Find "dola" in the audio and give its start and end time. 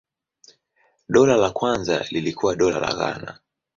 1.09-1.35, 2.55-2.79